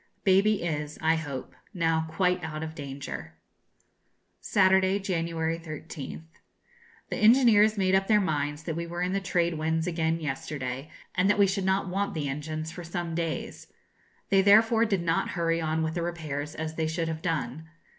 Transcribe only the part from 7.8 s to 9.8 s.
up their minds that we were in the trade